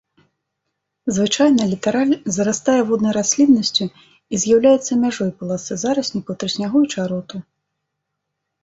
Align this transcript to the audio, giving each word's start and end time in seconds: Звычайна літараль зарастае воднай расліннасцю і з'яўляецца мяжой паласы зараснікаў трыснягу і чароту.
Звычайна 1.17 1.63
літараль 1.73 2.13
зарастае 2.37 2.77
воднай 2.93 3.13
расліннасцю 3.19 3.83
і 4.33 4.41
з'яўляецца 4.45 4.99
мяжой 5.03 5.31
паласы 5.45 5.73
зараснікаў 5.85 6.33
трыснягу 6.43 6.77
і 6.89 6.93
чароту. 6.97 7.35